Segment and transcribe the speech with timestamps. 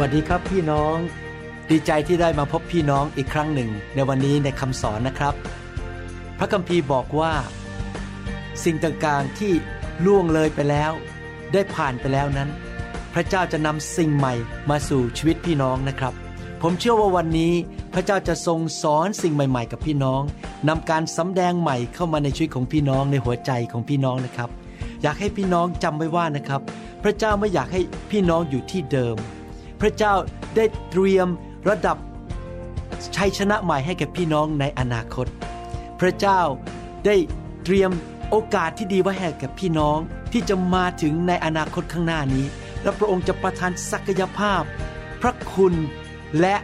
[0.00, 0.96] วัสดีครับพี่น้อง
[1.70, 5.34] ดีใจที่ได้มาพบพี่น้องอีกครั้งหนึ่งในวันนี้ในคำสอนนะครับ
[6.38, 7.32] พระคัมภีร์บอกว่า
[8.64, 9.52] สิ่งต่างๆที่
[10.04, 10.92] ล่วงเลยไปแล้ว
[11.52, 12.48] ได้ผ่านไปแล้วนั้น
[13.14, 14.34] พระเจ้าจะนำสิ่งใหม่
[14.70, 16.14] มาสู่ชีวิตพี่น้องนะครับ
[16.62, 17.52] ผมเชื่อว่าวันนี้
[17.94, 20.22] พระเจ้าจะทรงสอนสิ่งใหม่ ๆ กับพี่น้อง
[20.68, 24.50] นำการสำแดงใหม่เข้ามาในชีวิตของพี่น้องในหัวใจของพี่น้องนะครับ
[25.02, 26.60] อยากให้พี่น้องจำไว้ว่านะครับ
[27.02, 27.80] พระเจ้าไม่อยากให้
[28.10, 29.18] พี่น้องอยู่ที่เดิม
[29.80, 30.14] พระเจ้า
[30.56, 31.28] ได้เตรียม
[31.68, 31.96] ระดับ
[33.16, 35.26] ชัยชนะใหม่ให้แก่พี่น้องในอนาคต
[36.00, 36.40] พระเจ้า
[37.06, 37.16] ได้
[37.64, 37.90] เตรียม
[38.30, 39.98] โอกาสที่ดีไว้ให้กับพี่น้อง
[40.32, 42.46] ที่จะมาถึงในอนาคตข้างหน้านี้
[42.82, 44.62] และพระองค์จะประทานศักยภาพ
[45.22, 45.74] พระคุณ
[46.40, 46.54] และ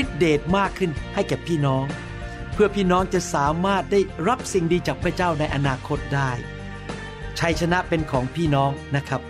[0.00, 1.84] ฤทธิเดชมากขึ้นให้แก่พี่น้อง
[2.52, 6.30] เพื่อพี่น้องจะสามารถได้รับสิ่งดีจากพระเจ้าในอนาคตได้
[7.38, 9.20] ชัยชนะเป็นของพี่น้องนะครับ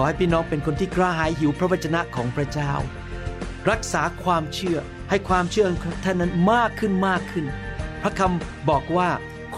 [0.00, 2.72] อให้พี่น้องเป็นคนที่กระหายหิวพระวจนะของพระเจ้า
[3.70, 4.78] รักษาความเชื่อ
[5.10, 7.46] ให้ความเชื่อของท่านนั้นมากขึ้นมากขึ้น
[8.02, 9.08] พระคำบอกว่า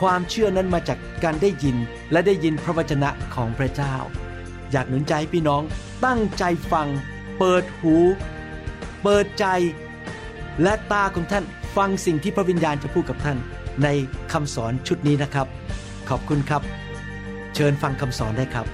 [0.00, 1.76] ความเชื่อนั้นมาจากการได้ยิน
[2.12, 3.94] และได้ยินพระวจนะของพระเจ้า
[4.72, 5.62] อยากหนุนใจให้พี่น้อง
[6.04, 6.88] ตั้งใจฟัง
[7.38, 7.96] เปิดหู
[9.02, 9.46] เปิดใจ
[10.62, 11.44] และตาของท่าน
[11.76, 13.38] ฟังสิ่งที่พระวิญญาณจะพูดกับท่าน
[13.82, 13.88] ใน
[14.32, 15.46] คำสอนชุดนี้นะครับ
[16.08, 16.62] ขอบคุณครับ
[17.54, 18.66] เชิญฟังคำสอนได้ครับ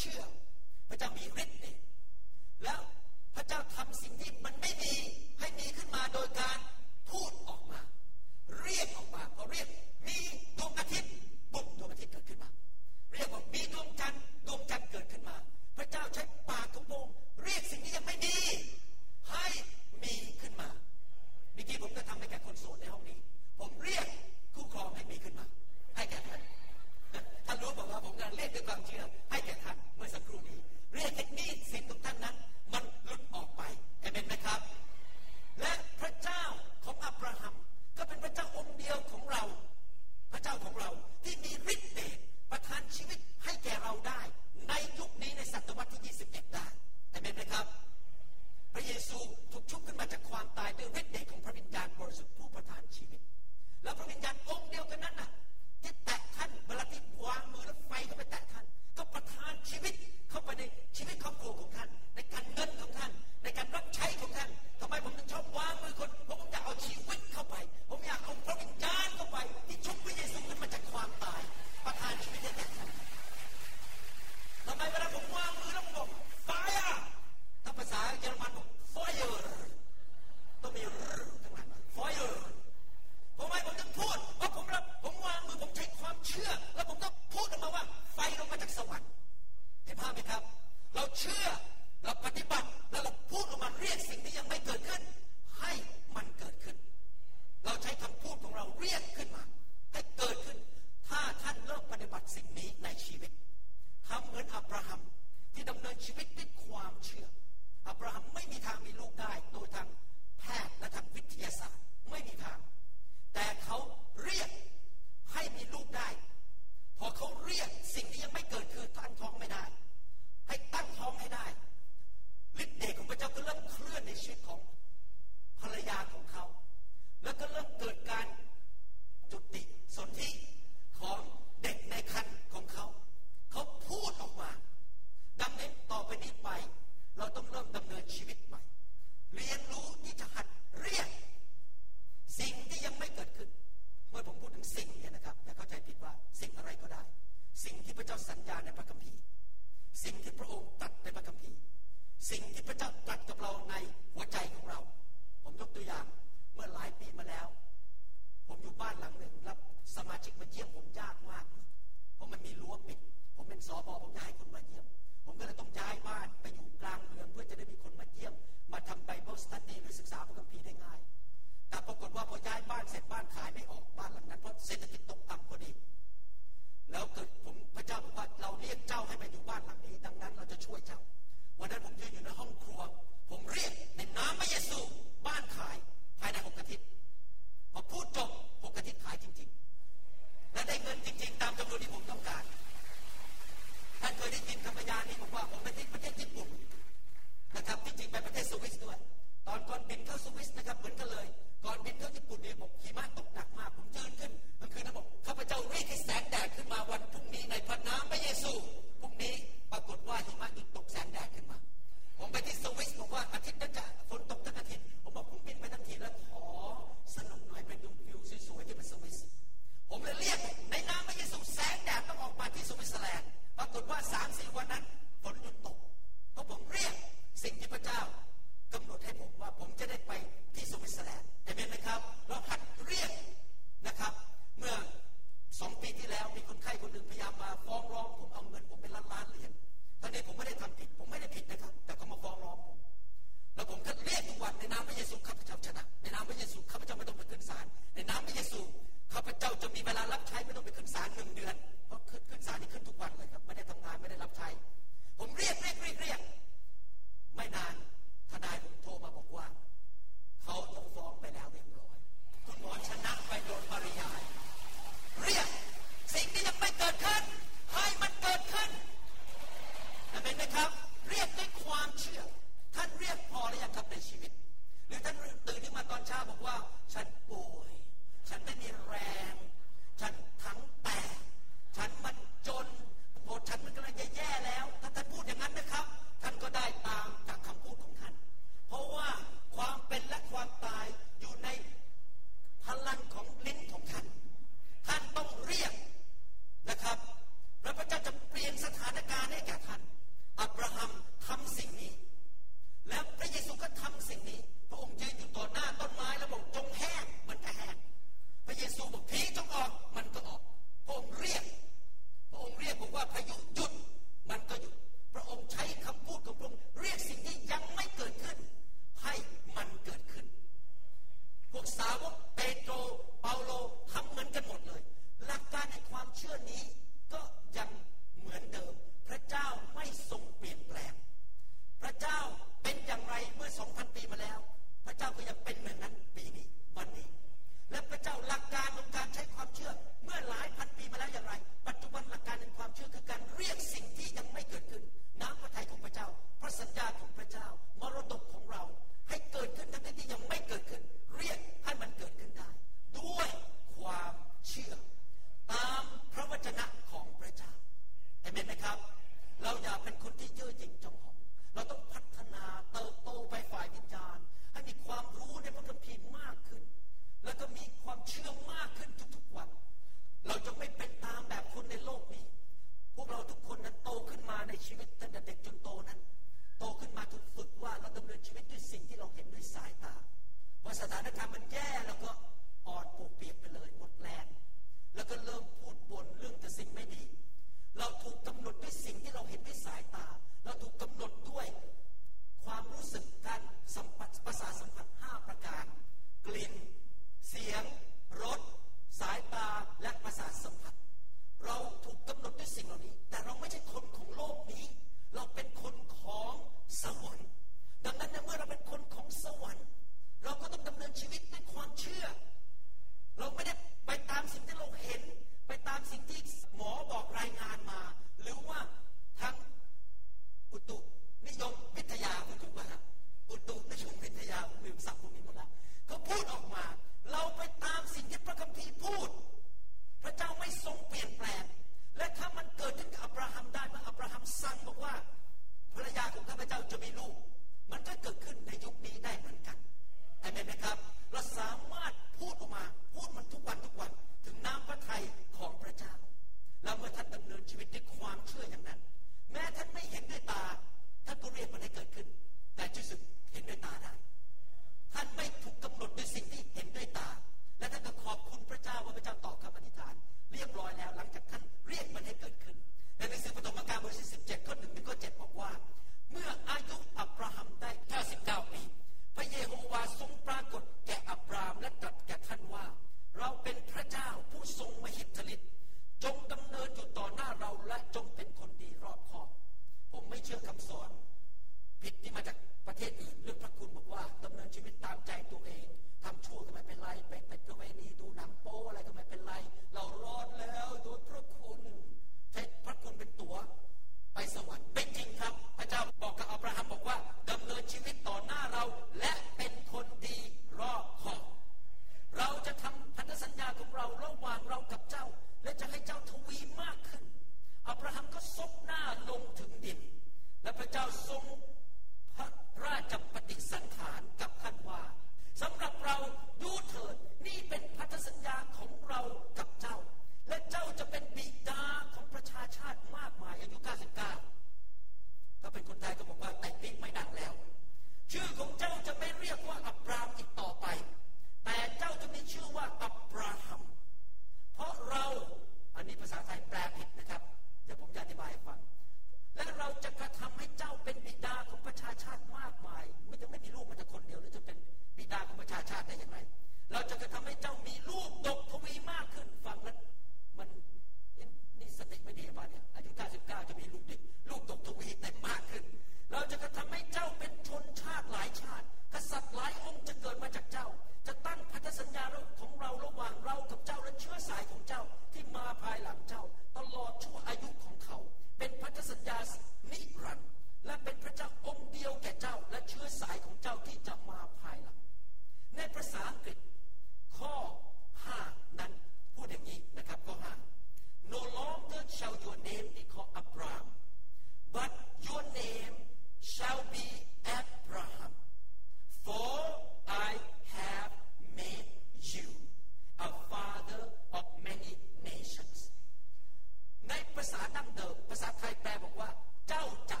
[597.18, 599.10] ภาษาดั้งเดิม ภาษาไทยแปลบอกว่า
[599.48, 600.00] เจ้าจะ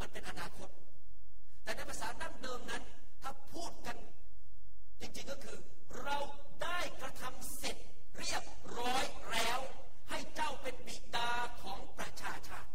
[0.00, 0.68] มันเป็นอนาคต
[1.62, 2.82] แต่ในภาษาดั้งเดิมนั้น
[3.22, 3.96] ถ้าพูดกัน
[5.00, 5.58] จริงๆก็คือ
[6.02, 6.18] เรา
[6.62, 7.76] ได้กระทำเสร็จ
[8.18, 8.44] เรียบ
[8.78, 9.58] ร้อยแล้ว
[10.10, 11.30] ให้เจ้าเป็นบิดา
[11.62, 12.68] ของประชาชาติ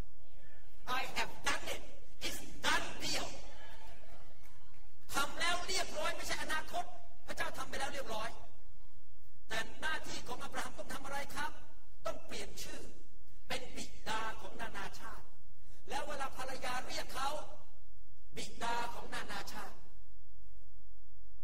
[0.99, 1.81] I have done it
[2.27, 3.27] is done deal
[5.13, 6.85] ทำแล้วเรียบร้อยไม่ใช่อนาคต
[7.27, 8.29] พระเจ้าทำไปแล้วเรียบร้อย
[9.49, 11.51] แต่หน้าที่ของอับราฮัมต้องทำอะไรครับ
[12.05, 12.81] ต้องเปลี่ยนชื่อ
[13.47, 15.25] เป็นบิดาของนานาชาติ
[15.89, 17.29] แล้วเวลาภรรยาเรียกเขา
[18.37, 19.75] บิดาของนานาชาติ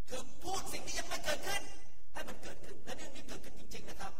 [0.08, 1.62] คือพูดสิ่งที่ยังไม่เกิดขึ้น
[2.12, 4.12] ให้มันเกิดขึ้น และเรื่องนี้เกิดขึ้นจริง ๆ นะครับ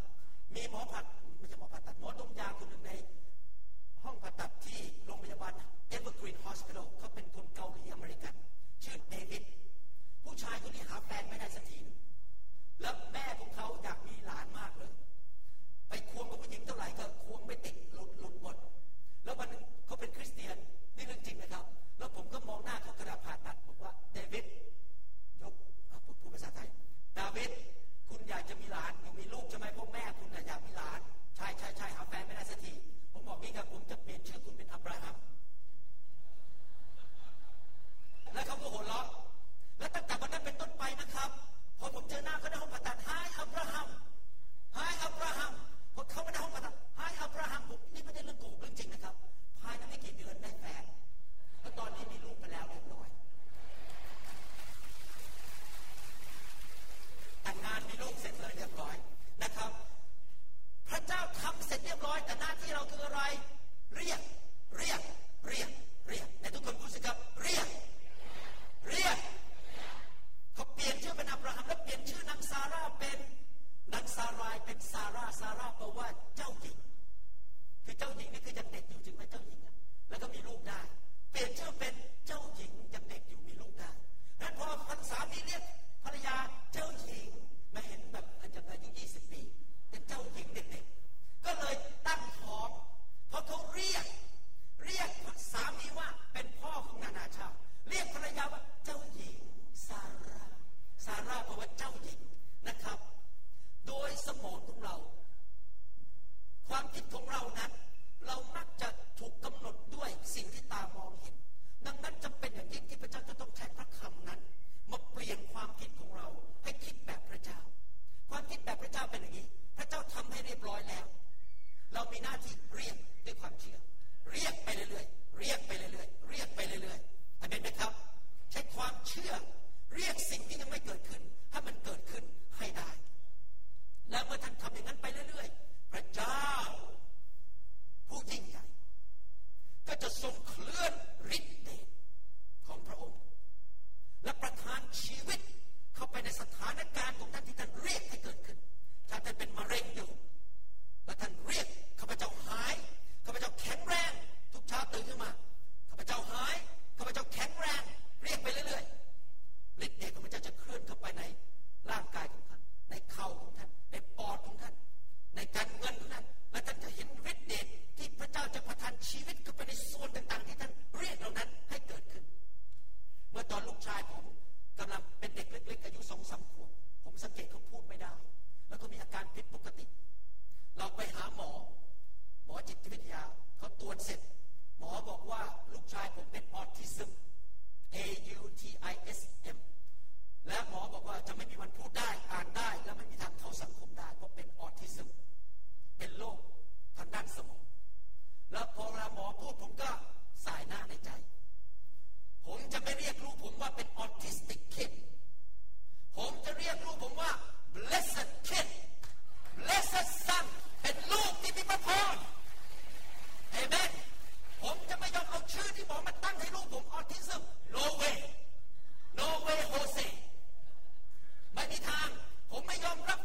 [0.55, 1.05] มีหมอผัด
[1.37, 2.91] ไม่ใช่หมอผ่าตัดหมอดมยาคนหนึ่งใน
[4.03, 5.53] ห้องผ่าตัดที่โรงพยาบาล
[5.95, 8.33] Evergreen Hospital เขาเป็นคนเกาหลีอเมริกัน
[8.83, 9.43] ชื่อเดวิด
[10.23, 11.81] ผู้ชายคนนี้หาแฟนไม่ได้สักที
[12.81, 14.91] แล้วแม่ของเขาอยากมีหลานมากเลย
[15.89, 18.55] ไปควงกับผู้หญิงเท่าไหร่ก็ควงไม่ติดหลุดหลุดหมด
[19.25, 20.57] แล้ววันหนึงเขาเป็นคริสเตียน
[20.95, 21.63] นี่เรื่องจริงนะครับ
[21.99, 24.45] แล้วผมก็มองหน้าเขากระดาษผ่าตัดบอกว่าเดวิด
[25.41, 25.53] ยก
[25.91, 26.69] อะพูดภาษาไทย
[27.17, 27.51] ดาวิด
[28.09, 30.99] คุณอยากจะมีหลานอยากมีลูกใช่ไหมเพราะแม่คุณอยากมีหลาน
[31.37, 32.73] ใช่ใช่ใช่หาแฟนไม่ได้สักที
[33.13, 35.15] ผมบอกนี่ครับผมจะเปลี่ยนชื่อคุณเป็นอับราฮัม
[38.33, 39.05] แล้วเขาก็หัวเราะ
[39.79, 41.29] แล้วตั้งแต่วันนั้นเป็นต้นไปนะครับ
[41.79, 43.87] พอผมเจอหน้าเขาในห้องผ่าตัดไฮอับราฮัม
[44.75, 45.31] ไฮอับรา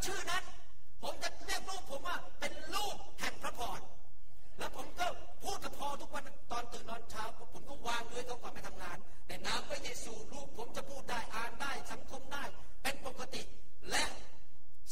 [0.04, 0.44] ชื่อนั้น
[1.02, 3.80] ผมจะเรียกลูกผมว่าเป็นลูกแห่งพระพร
[4.58, 5.06] แล้วผมก็
[5.44, 8.96] พูดกับพ่อทุกวันตอนตื่นนอนเช้าผมก็วางด้วยเขาก่อนไปทำงาน
[9.28, 12.44] ในนามพระเยซูลูกผมจะพูดได้อ่านได้สังคมได้
[12.82, 13.42] เป็นปกติ
[13.90, 14.04] และ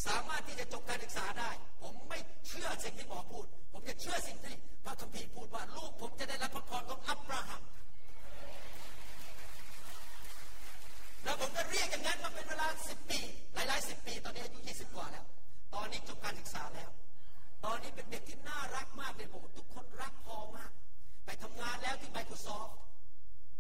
[0.07, 1.51] สามารถที่จะจบการศึกษาได้
[1.83, 2.19] ผมไม่
[2.49, 7.63] เชื่อสิ่งที่หมอพูด ผมจะเชื่อสิ่งที่พระคัมภีร์พูดว่าลูกผมจะได้รับพระพรของอับราฮัม
[11.25, 13.21] แล้วผมก็เรียกอย่างนั้นมาเป็นเวลาสิบปี
[13.55, 15.25] หลายๆสิบปี ตอนนี้อายุยี่สิบกว่าแล้ว
[15.75, 16.91] ตอนนี้จบการศึกษาแล้ว
[17.65, 20.71] ตอนนี้เป็นเด็กที่น่ารักมากเลยโอ้โหทุกคนรักพอมาก
[21.25, 22.71] ไปทำงานแล้วที่ Microsoft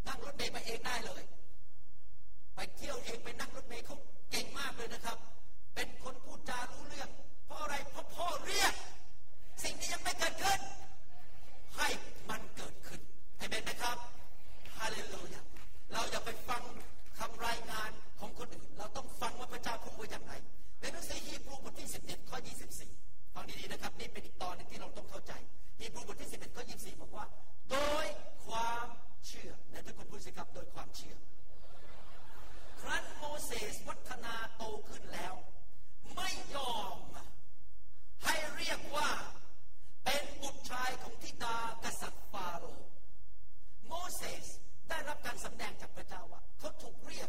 [0.06, 1.22] นั่งรถเมล์ไปเองได้เลย
[2.54, 3.96] ไปเที่ยวเองไปนั่งรถเมล์เขา
[4.30, 5.18] เก่งมากเลยนะครับ
[5.74, 7.08] เป็นคนพูดจารู้เรื่อง
[7.46, 8.74] เพราะอะไรเพราะพ่อเรียก
[9.64, 10.60] สิ่งที่ยังไม่เกิดขึ้น
[11.76, 11.88] ให้
[12.30, 13.00] มันเกิดขึ้น
[13.38, 13.98] ให้เป็นไหมครับ
[14.76, 15.42] ฮาเลลูยา
[15.92, 16.62] เราอย่าไปฟัง
[17.18, 20.32] คำรายงานของคนอื่น เราต้องฟังว่าพระเจ้าพูดว่าอย่างไร
[20.80, 22.38] ในหนังสือฮีบรูบทที่ 11 ข้อ
[22.86, 25.32] 24 ฟังดีๆนะครับ นี่เป็นอีกตอนนึงที่เราต้องเข้าใจ
[25.80, 27.24] ฮีบรูบทที่ 11 ข้อ 24 บอกว่า
[27.70, 28.06] โดย
[28.46, 28.86] ความ
[29.26, 31.16] เชื่อและทุกคนพูดสิครับโดยความเชื่อ
[32.80, 35.34] ครั้นโมเสสวัฒนาโตขึ้นแล้ว
[36.14, 36.96] ไม่ยอม
[38.24, 39.10] ให้เรียกว่า
[40.04, 42.88] เป็นบุตรชายของธิดากษัตริย์ฟาโรห์
[43.86, 44.46] โมเสส
[44.88, 47.28] ได้รับการสำแดงจากพระเจ้าว่าเขาถูกเรียก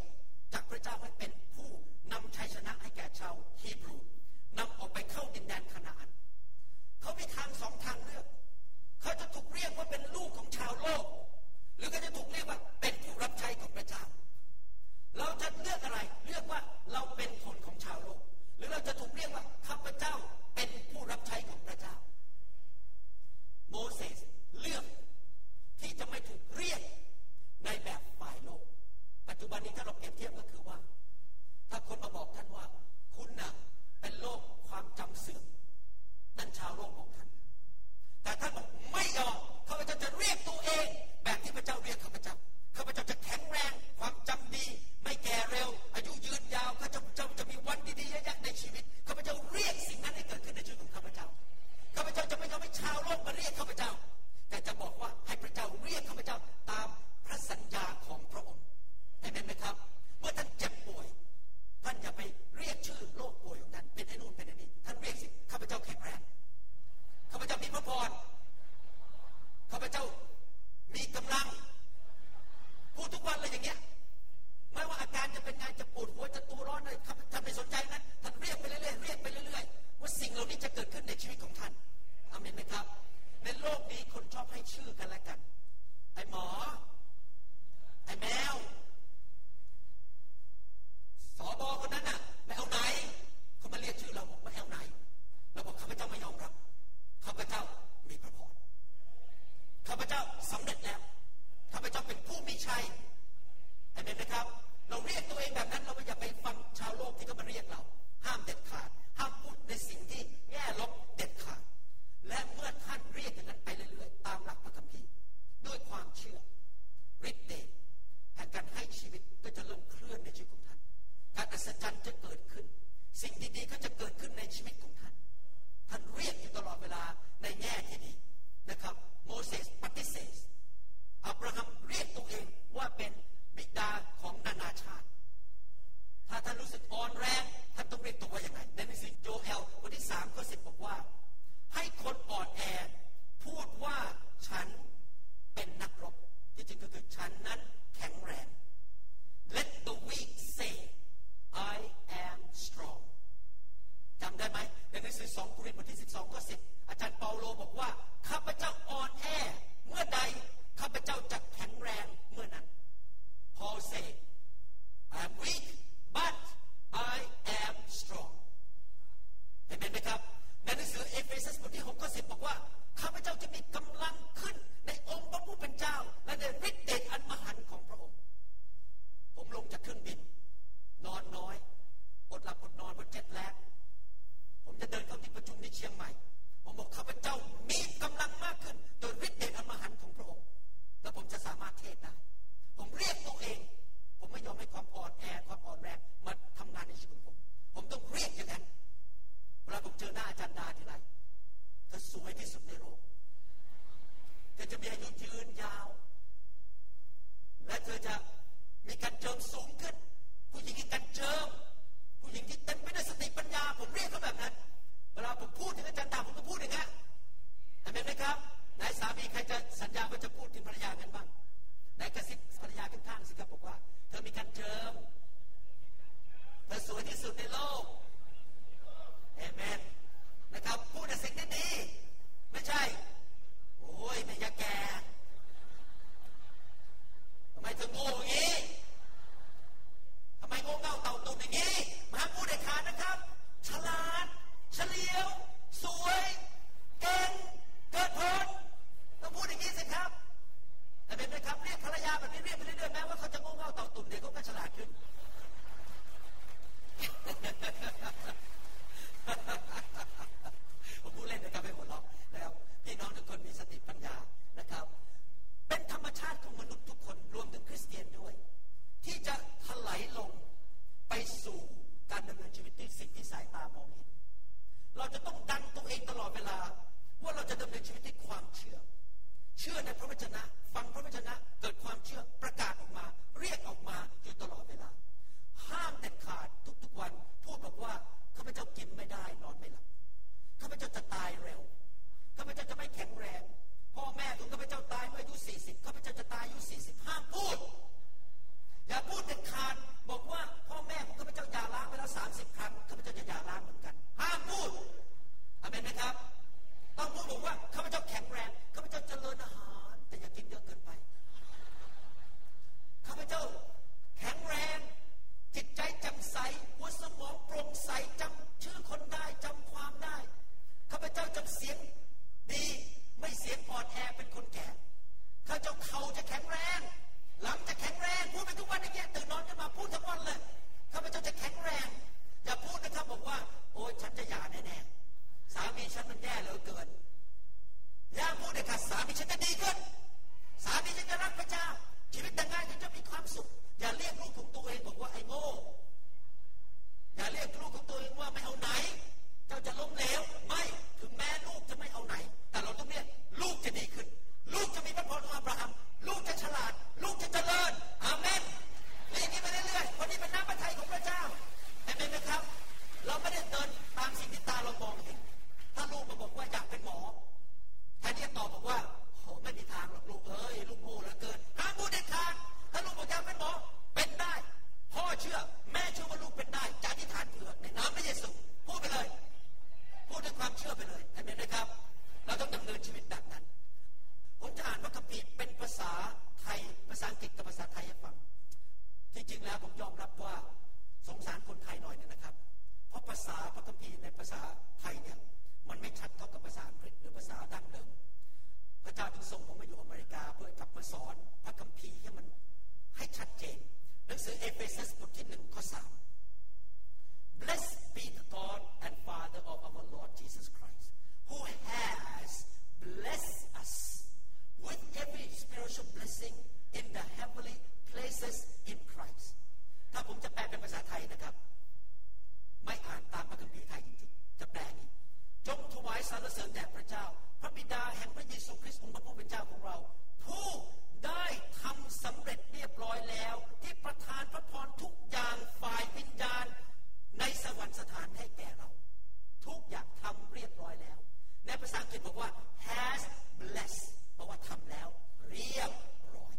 [440.40, 440.98] รียบร้อยแล้ว
[441.46, 442.30] ในภาษาอังกฤษบอกว่า
[442.68, 443.02] has
[443.42, 444.88] blessed แปลว่าทำแล้ว
[445.30, 445.72] เรียบ
[446.16, 446.36] ร้อย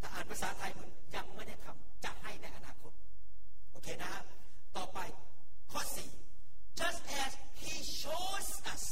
[0.00, 2.92] ถ้าอ่านภาษาไทยมันยังไม่ได้ทำจะให้ในอนาคต
[3.72, 4.22] โอเคนะฮะ
[4.76, 4.98] ต่อไป
[5.72, 5.80] ข้อ
[6.30, 7.30] 4 just as
[7.62, 8.84] he shows us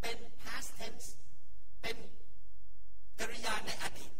[0.00, 1.06] เป็น past tense
[1.82, 1.96] เป็น
[3.20, 4.12] กริยาในอดีต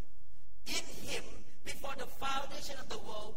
[0.77, 1.24] in him
[1.68, 3.35] before the foundation of the world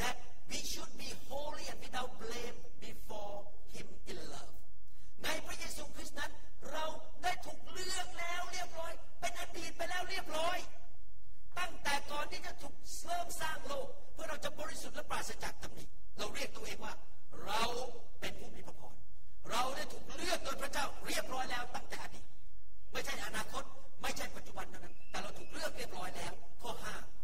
[0.00, 0.16] that
[0.50, 3.36] we should be holy and without blame before
[3.74, 4.52] him in love
[5.24, 6.32] ในพระเยซูคริสต์นั้น
[6.72, 6.84] เรา
[7.22, 10.58] ได้ถูกเลือกแล้วเรียบร้อย เป็นอดีตไปแล้วเรียบร้อย
[11.58, 12.74] ตั้งแต่ก่อนที่จะถูก
[13.06, 15.84] เริ่มสร้างโลก เพื่อเราจะบริสุทธิ์และปราศจากตำหนิ
[16.18, 16.94] เราเรียกตัวเองว่า
[17.46, 17.62] เรา
[18.20, 18.94] เป็นผู้มีพระพร
[19.50, 22.24] เราได้ถูกเลือกโดยพระเจ้าเรียบร้อยแล้วตั้งแต่อดีต
[22.92, 23.64] ไม่ใช่อนาคต
[24.02, 26.32] ไม่ใช่ปัจจุบันเท่านั้น แต่เราถูกเลือกเรียบร้อยแล้ว
[26.62, 26.70] ข้อ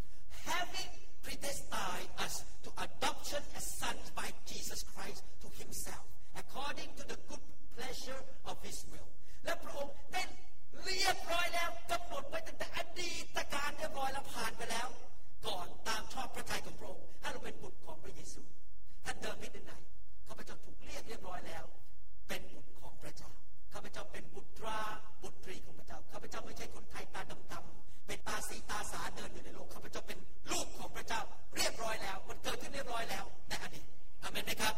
[0.01, 0.91] 5 having
[1.25, 2.35] predestined us
[2.65, 6.07] to adoption as sons by Jesus Christ to himself
[6.41, 7.45] according to the good
[7.77, 9.09] pleasure of his will
[9.45, 10.23] และพระองค์ได้
[10.85, 14.89] เรียบร้อยแล้วกำหนดไว้ตั้งแต่อดีตการเรียบร้อยแล้วผ่านไปแล้ว
[15.47, 18.43] ก่อนตามชอบพระทัยของพระองค์ให้เราเป็นบุตรของพระเยซู
[19.05, 19.73] ท่านเดินไปที่ไหน
[20.29, 21.65] ข้าพเจ้าถูกเรียกเรียบร้อยแล้ว
[22.29, 23.31] เป็นบุตรของพระเจ้า
[23.73, 24.81] ข้าพเจ้าเป็นบุตรา
[25.23, 27.21] บุตรีของพระเจ้าข้าพเจ้าไม่ใช่คนไทยตา
[27.53, 30.19] ดำๆเป็นตาสีตาสาเดินอยู่ในโลกข้าพเจ้าเป็น
[30.53, 31.21] ลูกของพระเจ้า
[31.57, 33.87] เรียบร้อยแล้ว มันเกิดขึ้นเรียบร้อยแล้วในอดีต
[34.23, 34.75] อเมนไหมครับ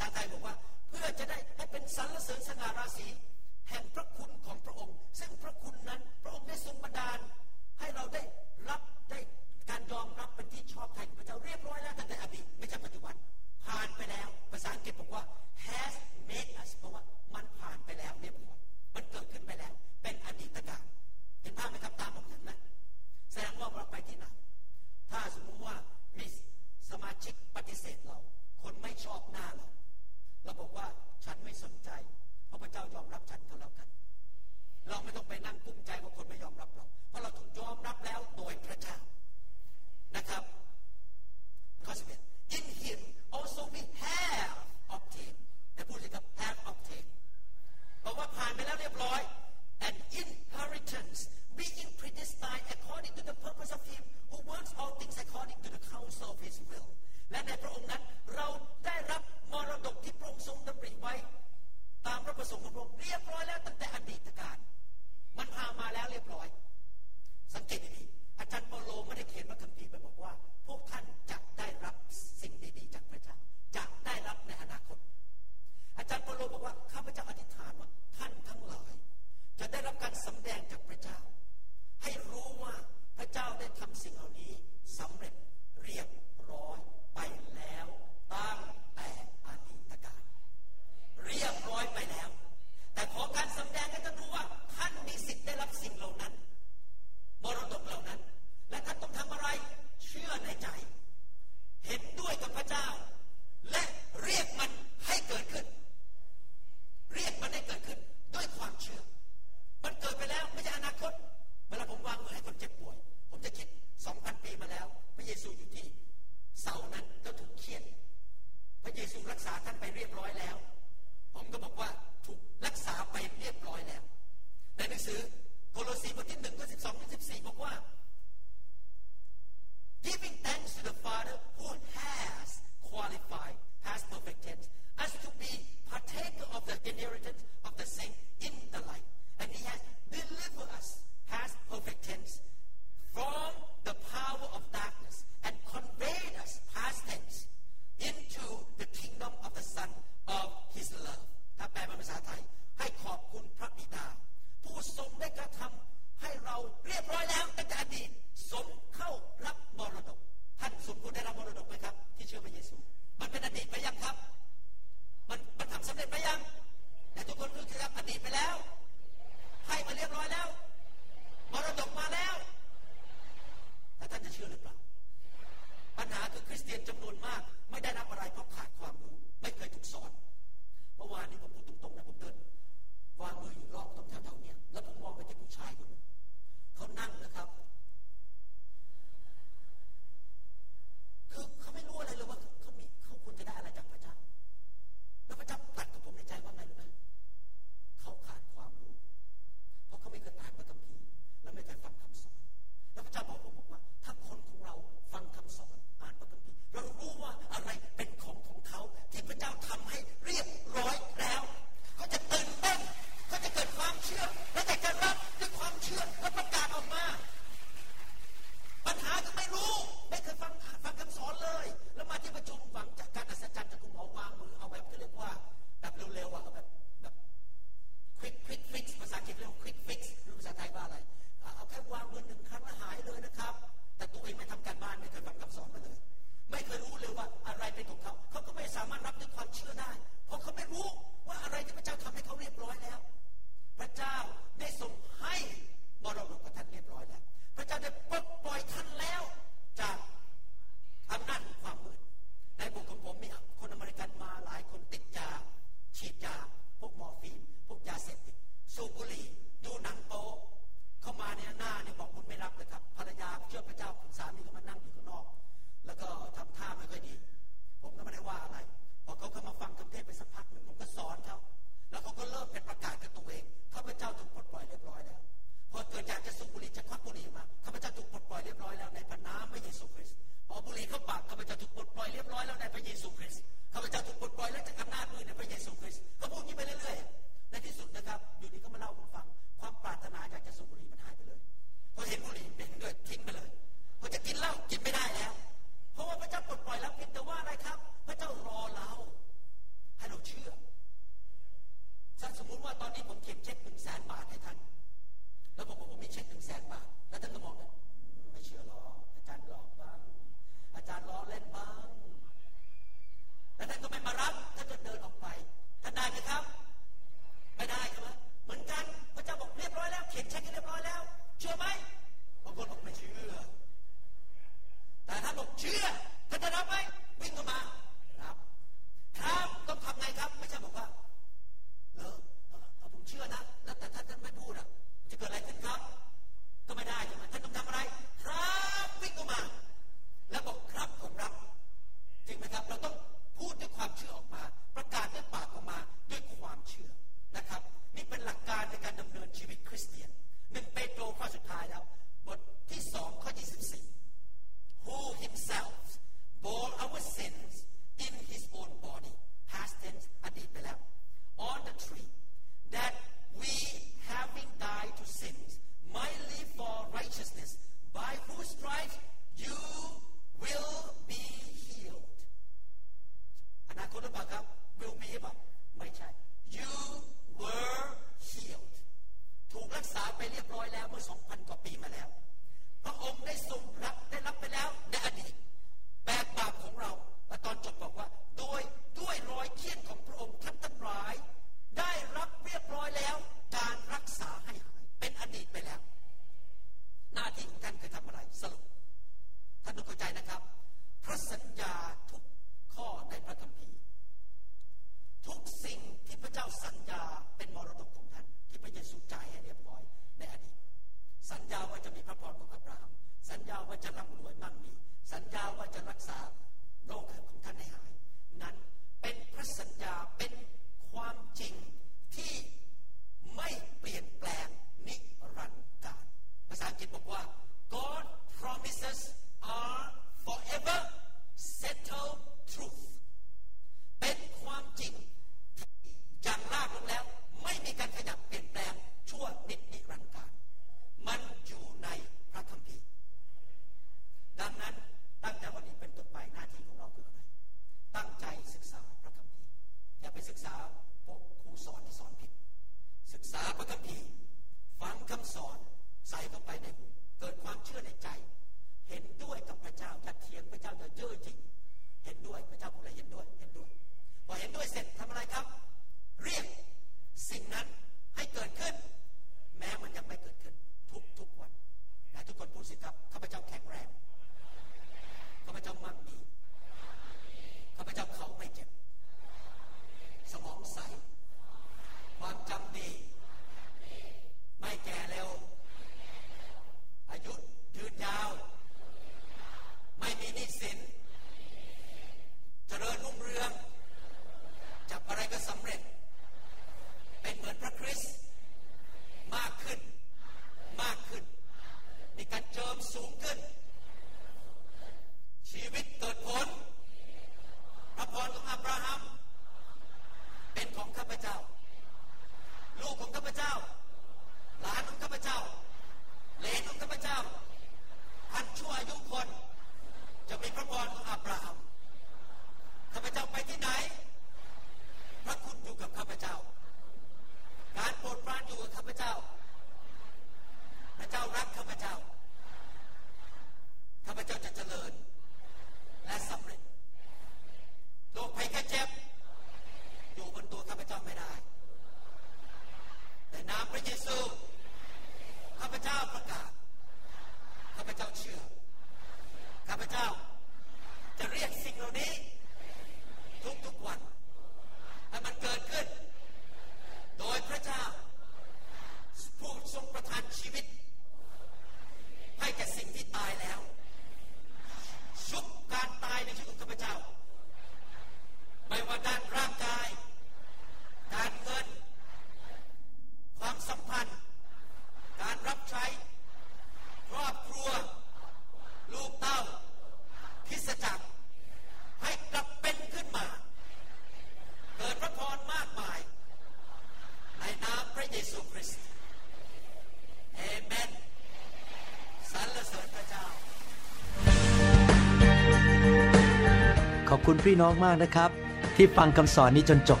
[597.44, 598.30] พี่น้องมากนะครับ
[598.76, 600.00] ที่ฟังคำสอนนี้จนจบ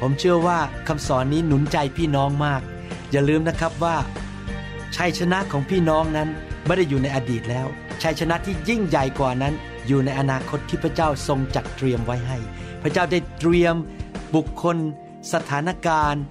[0.00, 0.58] ผมเชื่อว่า
[0.88, 2.62] คำสอนนี้หนุนใจพี่น้องมาก
[3.12, 3.96] อย่าลืมนะครับว่า
[4.96, 6.28] ชัยชนะของพี่น้องนั้น
[6.66, 7.66] ไม่ได้อยู่ในอดีตแล้ว
[8.02, 9.54] ชัยชนะที่ยิ่งใหญ่กว่านั้น
[9.86, 12.38] อยู่ในอนาคตที่พระเจ้าทรงจัดเตรียมไว้ให้
[12.82, 13.74] พระเจ้าได้เตรียม
[14.34, 14.76] บุคคล
[15.32, 16.22] สถานการณ์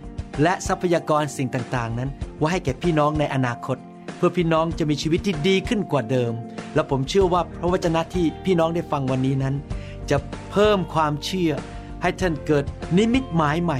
[0.44, 3.78] และทรัพยากรสิ่งต่างๆ นั้นไว้ให้แก่พี่น้องในอนาคต
[4.18, 6.34] เพื่อพี่น้องจะมีชีวิตที่ดีขึ้นกว่าเดิม
[6.76, 9.56] และผมเชื่อว่าพระวจนะที่พี่น้องได้ฟังวันนี้นั้น
[10.12, 10.18] จะ
[10.52, 11.52] เพิ่มความเชื่อ
[12.02, 12.66] ให้ท่านเกิด
[12.98, 13.80] นิมิตหมายใหม่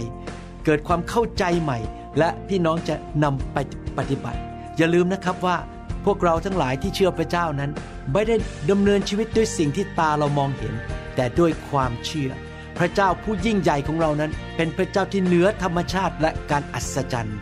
[0.66, 1.80] เกิดความเข้าใจใหม่
[2.18, 3.58] และพี่น้องจะนำไป
[3.98, 4.40] ปฏิบัติ
[4.78, 5.58] อย่าลืมนะครับว่า
[6.06, 7.72] พวกเราทั้งหลายที่เชื่อพระเจ้านั้น
[8.14, 8.36] ไม่ได้
[8.70, 10.74] ดำเนินชีวิตด้วยสิ่งที่ตาเรามองเห็น
[11.16, 12.32] แต่ด้วยความเชื่อ
[12.78, 17.38] พระเจ้าผู้ยิ่งใหญ่ของเรานั้น เป็นพระเจ้าที่เหนือธรรมชาติและการอัศจรรย์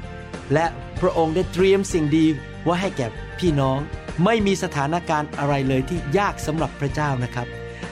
[0.53, 0.65] และ
[1.01, 2.25] พระองค์ได้เตรียมสิ่งดี
[2.63, 3.07] ไว้ให้แก่
[3.39, 3.79] พี่น้อง
[4.25, 7.47] ไม่มีสถานการณ์อะไรเลยที่ยากสำหรับพระเจ้านะครับ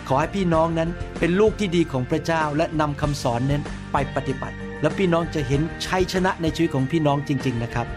[0.07, 0.89] ขอให้พี่น้องนั้น
[1.19, 7.87] เป็นลูกที่ดีของพระเจ้าและนำคำสอนนั้นไปปฏิบัติ แล้วพี่น้องจะเห็นชัยชนะในชีวิตของพี่น้องจริง ๆ นะครับ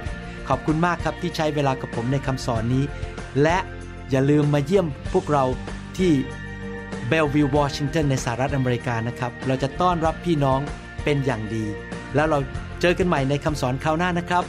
[0.48, 2.84] ขอบคุณมากครับที่ใช้เวลากับผมในคำสอนนี้
[3.42, 3.58] และ
[4.10, 5.44] อย่าลืมมาเยี่ยมพวกเรา
[5.98, 6.12] ที่
[7.08, 10.60] เบลวิววอชิงตันในสหรัฐอเมริกานะครับ เราจะต้อนรับพี่น้อง
[11.04, 11.64] เป็นอย่างดี
[12.14, 12.38] แล้วเรา
[12.80, 14.44] เจอกันใหม่ในคำสอนคราวหน้านะครับ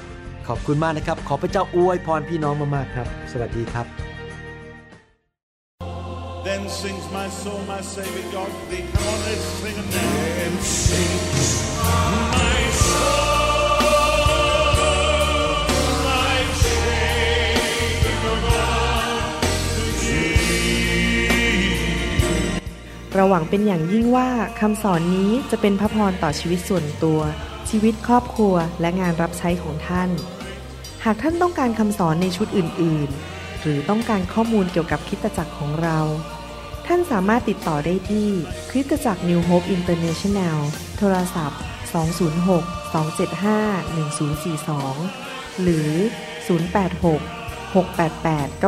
[0.47, 4.10] ขอบคุณมากนะครับ ขอพระเจ้าอวยพรพี่น้องมากๆครับ สวัสดีครับ
[6.43, 8.83] Then sings my soul, my Savior God to thee.
[8.93, 10.13] Come on, let's sing it now.
[10.39, 11.51] Then sings
[12.33, 13.41] my soul,
[23.15, 24.29] เราหวังเป็นอย่างยิ่งว่า
[24.59, 27.19] คำสอนนี้จะเป็นพระพรต่อชีวิตส่วนตัว
[27.69, 30.09] ชีวิตครอบครัวและงานรับใช้ของท่าน
[31.05, 33.30] หากท่านต้องการคำสอนในชุดอื่น ๆ
[33.61, 35.99] หรือต้องการข้อมูลเกี่ยวกับคริสตจักรของเรา
[36.87, 38.29] ท่านสามารถติดต่อได้ที่
[38.71, 40.57] คริสตจักร New Hope International
[40.97, 41.59] โทรศัพท์
[41.91, 45.89] 206 275 1042 หรือ
[46.57, 48.61] 086 688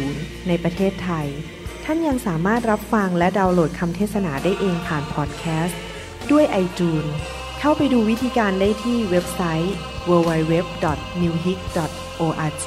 [0.00, 1.28] 9940 ในประเทศไทย
[1.84, 5.80] ท่านยังสามารถรับฟังและดาวน์โหลดคำเทศนาได้เองผ่านพอดแคสต์
[6.30, 7.10] ด้วย iTunes
[7.60, 9.74] เข้าไปดูวิธีการได้ที่เว็บไซต์
[10.08, 12.66] www.newhic.org